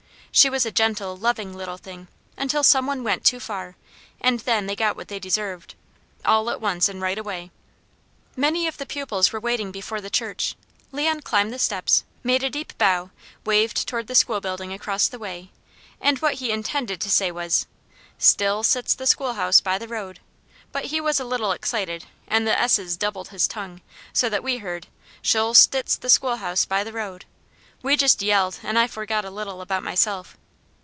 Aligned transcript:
She 0.33 0.49
was 0.49 0.65
a 0.65 0.71
gentle, 0.71 1.17
loving 1.17 1.53
little 1.53 1.75
thing, 1.75 2.07
until 2.37 2.63
some 2.63 2.87
one 2.87 3.03
went 3.03 3.25
too 3.25 3.41
far, 3.41 3.75
and 4.21 4.39
then 4.39 4.65
they 4.65 4.77
got 4.77 4.95
what 4.95 5.09
they 5.09 5.19
deserved, 5.19 5.75
all 6.23 6.49
at 6.49 6.61
once 6.61 6.87
and 6.87 7.01
right 7.01 7.17
away. 7.17 7.51
Many 8.37 8.65
of 8.65 8.77
the 8.77 8.85
pupils 8.85 9.33
were 9.33 9.41
waiting 9.41 9.73
before 9.73 9.99
the 9.99 10.09
church. 10.09 10.55
Leon 10.93 11.23
climbed 11.23 11.51
the 11.51 11.59
steps, 11.59 12.05
made 12.23 12.43
a 12.43 12.49
deep 12.49 12.77
bow, 12.77 13.09
waved 13.45 13.85
toward 13.85 14.07
the 14.07 14.15
school 14.15 14.39
building 14.39 14.71
across 14.71 15.09
the 15.09 15.19
way, 15.19 15.51
and 15.99 16.19
what 16.19 16.35
he 16.35 16.49
intended 16.51 17.01
to 17.01 17.09
say 17.09 17.29
was, 17.29 17.67
"Still 18.17 18.63
sits 18.63 18.93
the 18.95 19.05
schoolhouse 19.07 19.59
by 19.59 19.77
the 19.77 19.87
road," 19.89 20.21
but 20.71 20.85
he 20.85 21.01
was 21.01 21.19
a 21.19 21.25
little 21.25 21.51
excited 21.51 22.05
and 22.25 22.47
the 22.47 22.57
s's 22.57 22.95
doubled 22.95 23.27
his 23.29 23.49
tongue, 23.49 23.81
so 24.13 24.29
that 24.29 24.43
we 24.43 24.59
heard: 24.59 24.87
"Shill 25.21 25.53
stits 25.53 25.99
the 25.99 26.07
schoolhouse 26.09 26.63
by 26.63 26.85
the 26.85 26.93
road." 26.93 27.25
We 27.83 27.97
just 27.97 28.21
yelled 28.21 28.59
and 28.61 28.77
I 28.77 28.85
forgot 28.85 29.25
a 29.25 29.31
little 29.31 29.59
about 29.59 29.81
myself. 29.81 30.37